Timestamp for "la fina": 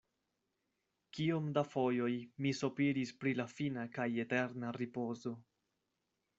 3.43-3.87